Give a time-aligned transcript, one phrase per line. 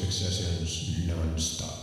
[0.00, 1.77] music sessions non-stop.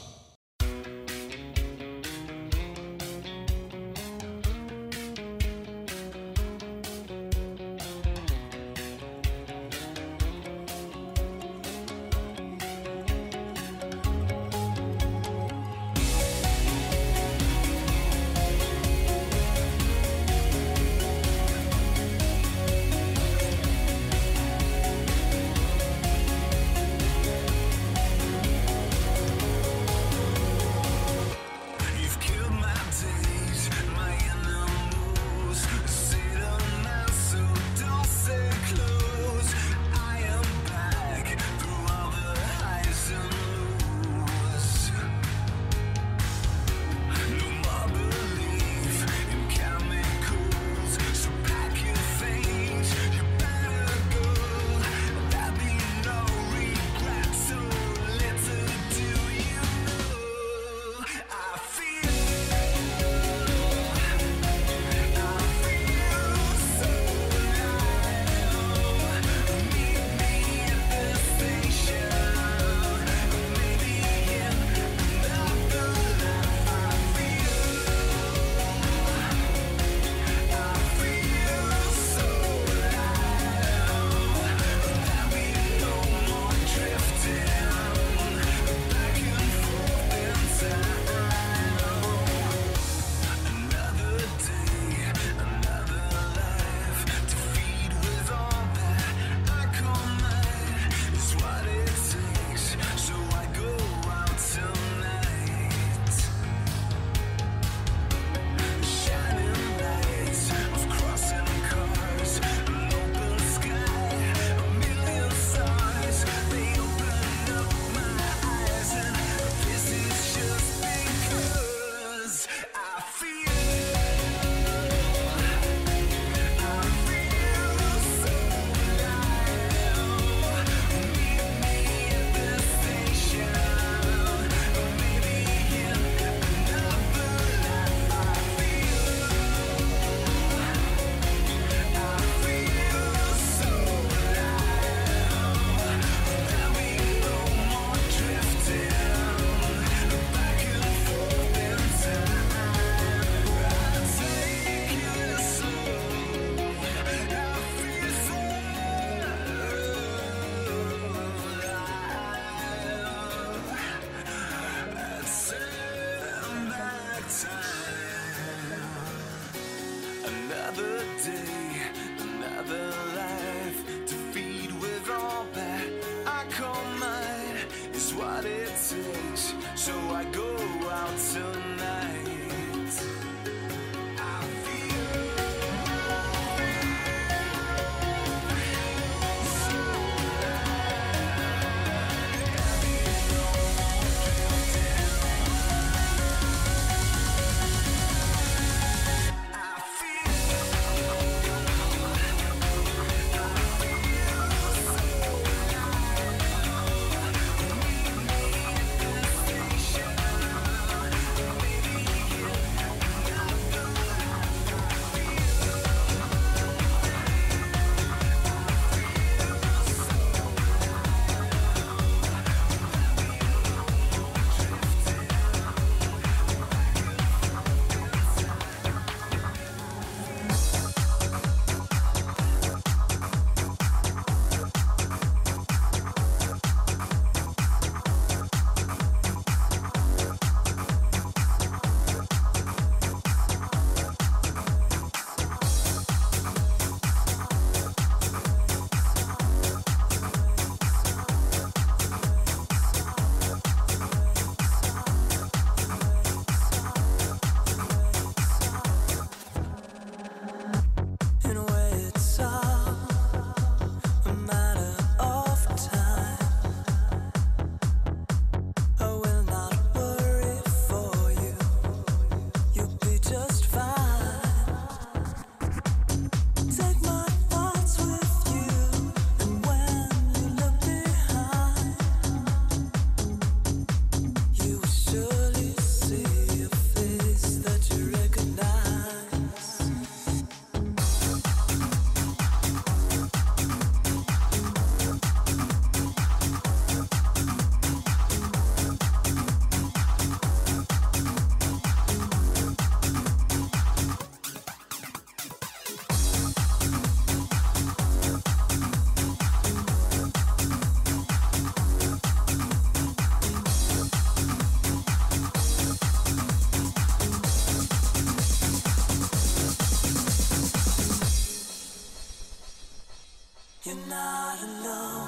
[324.16, 325.25] not alone.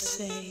[0.00, 0.49] Say.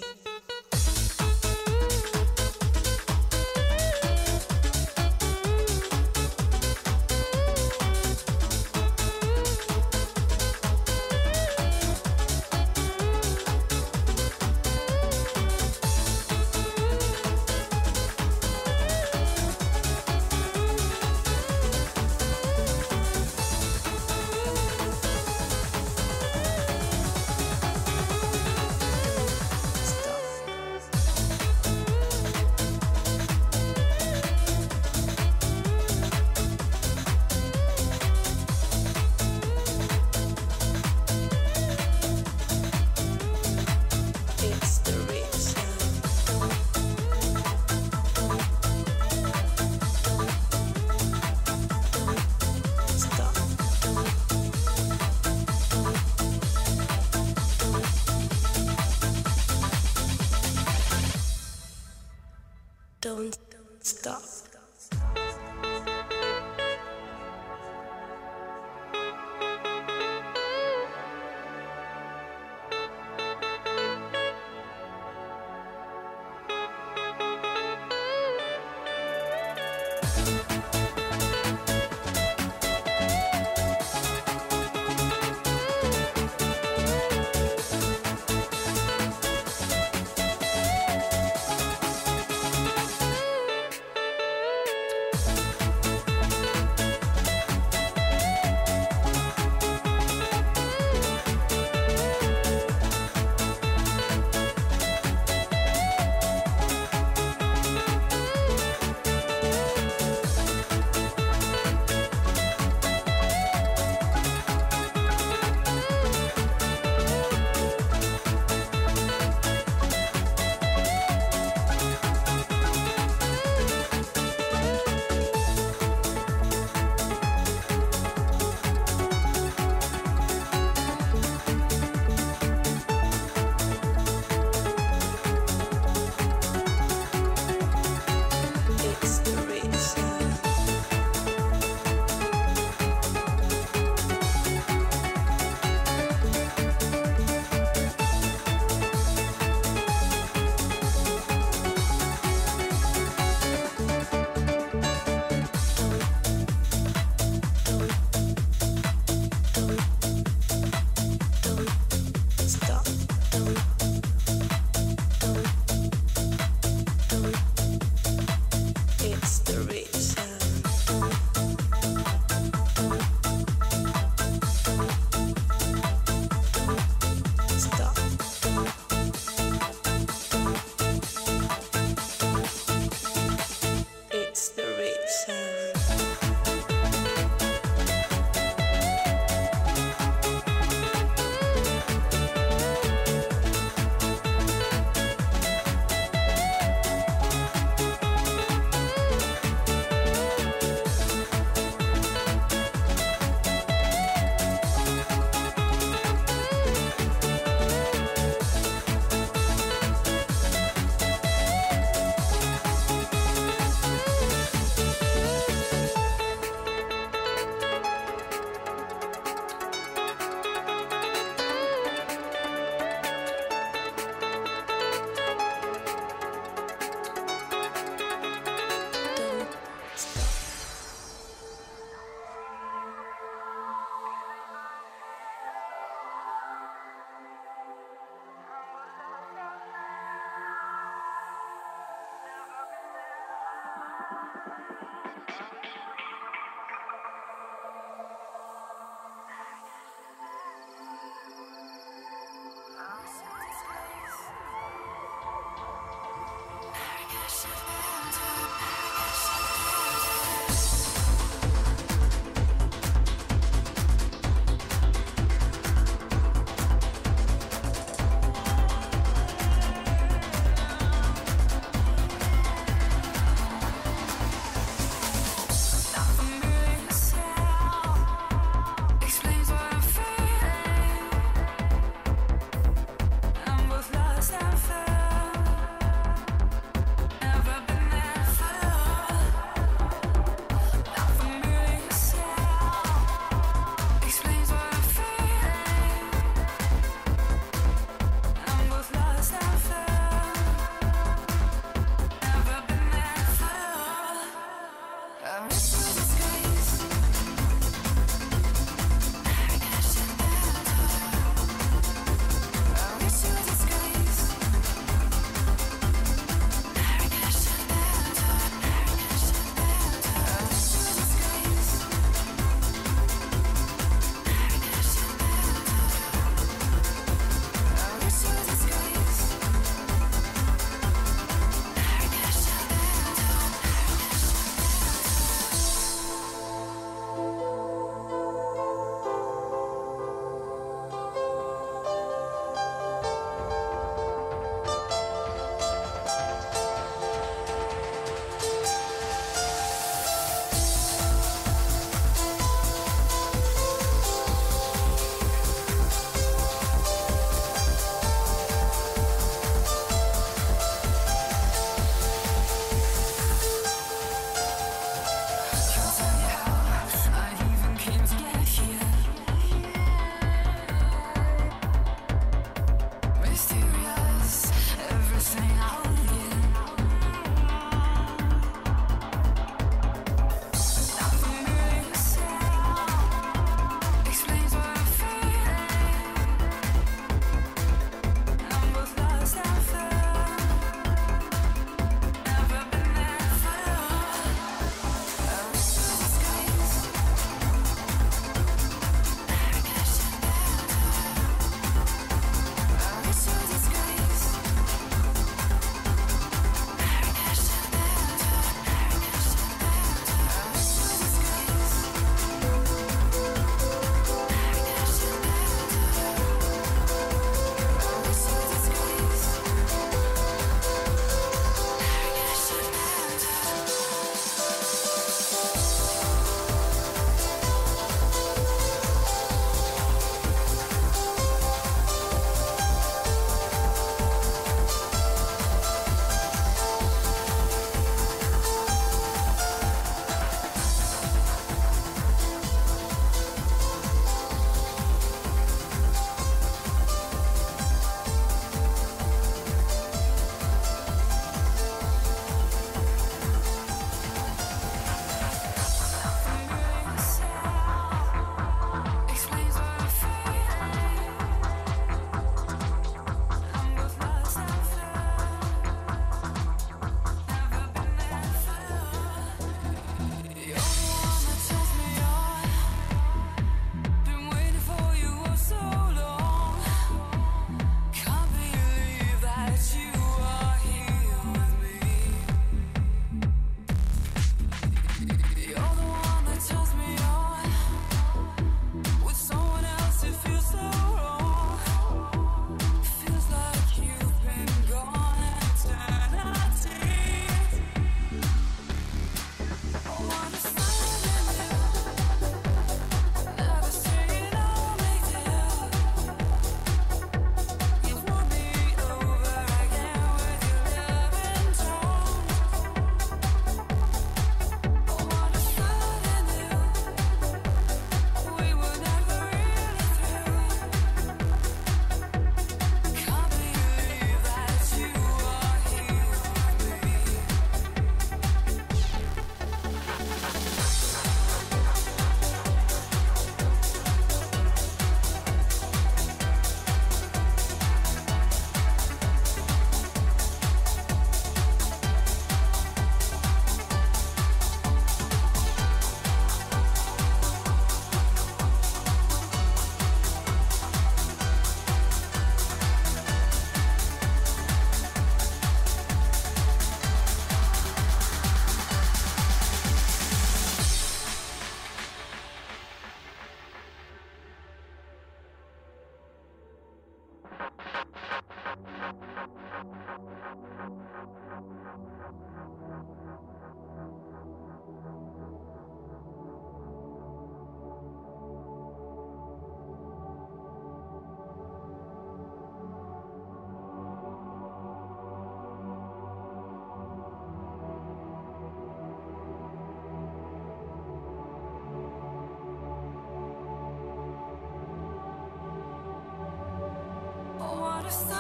[597.92, 598.19] Thank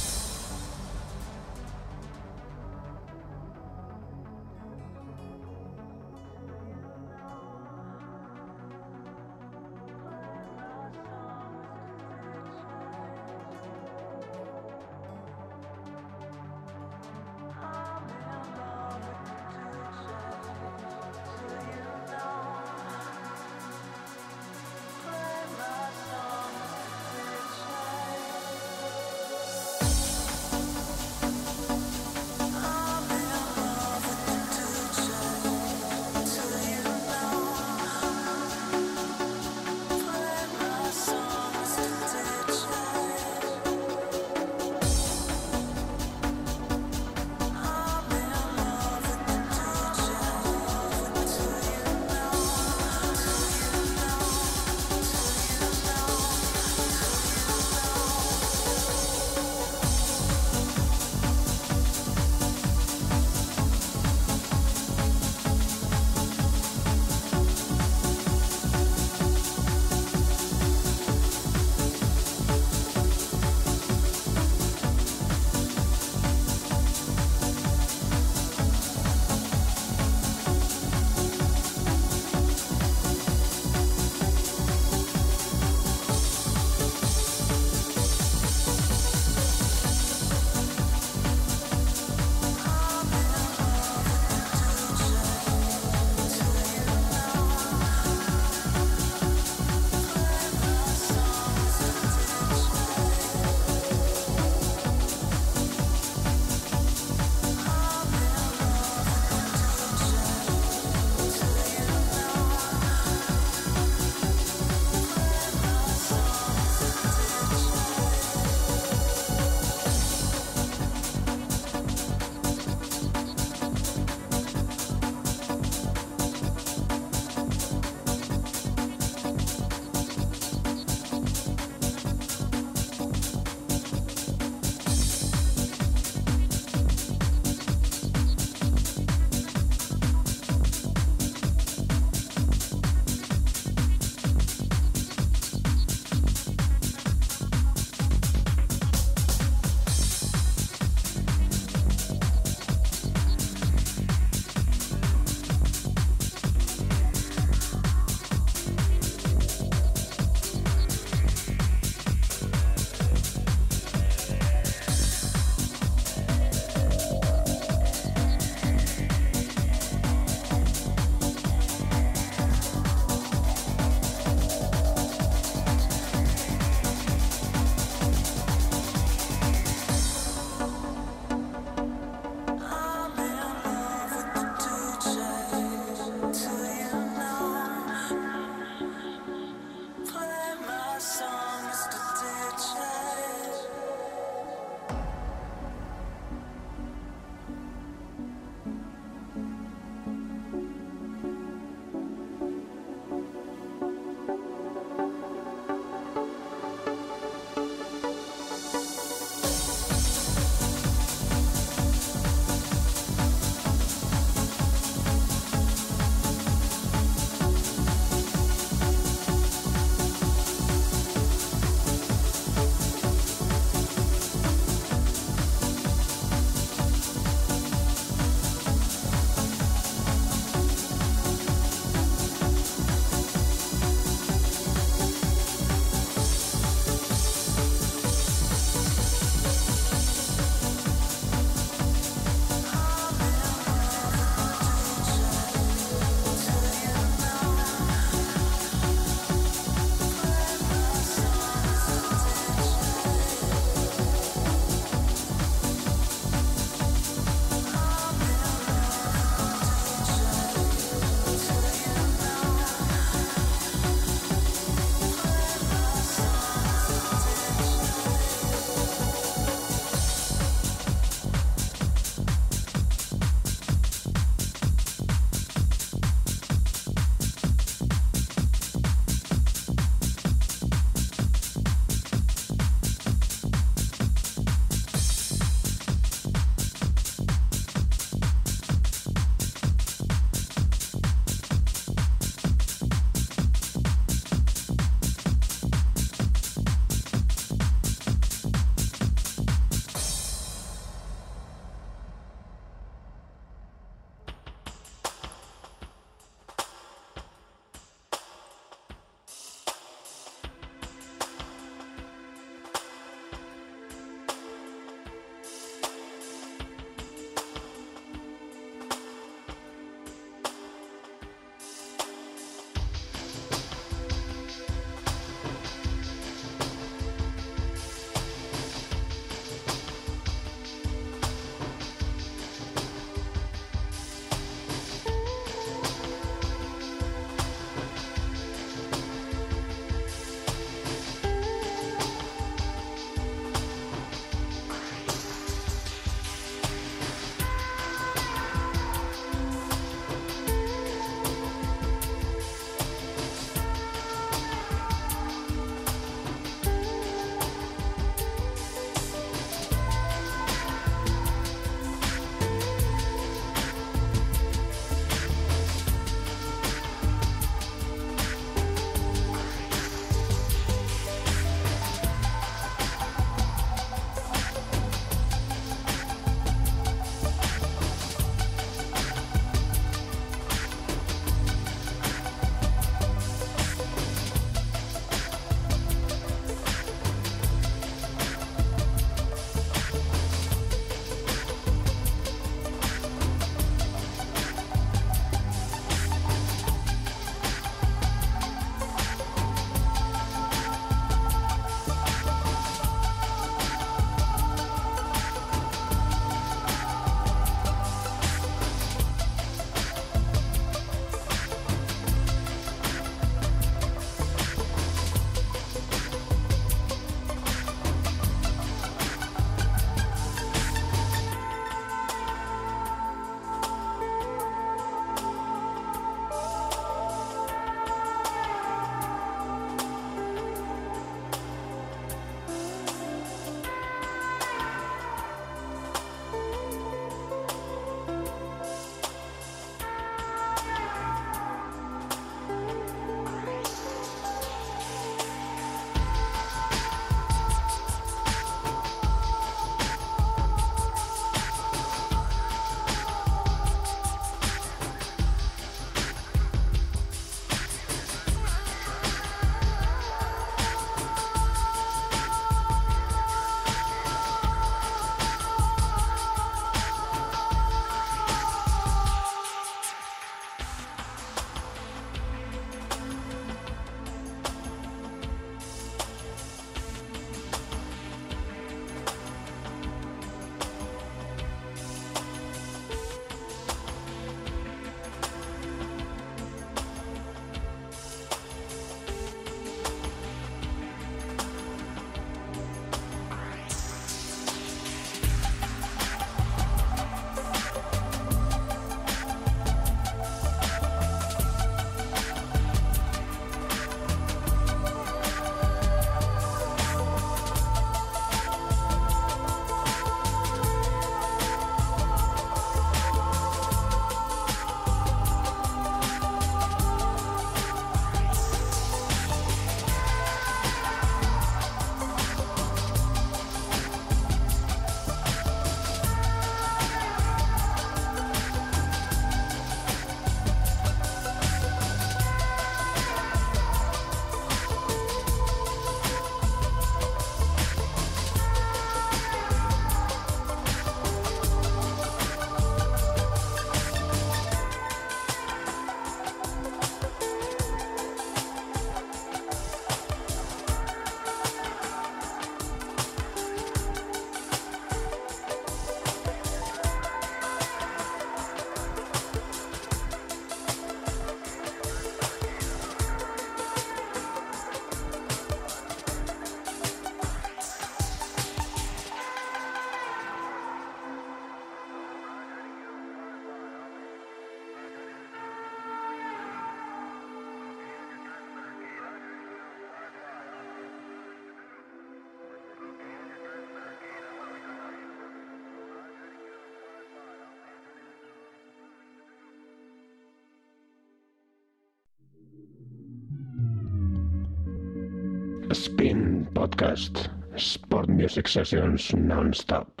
[596.81, 597.29] Podcast.
[597.59, 600.00] Sport music sessions non-stop.